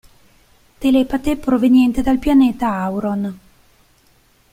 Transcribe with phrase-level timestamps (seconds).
[0.79, 3.39] Telepate proveniente dal pianeta Auron.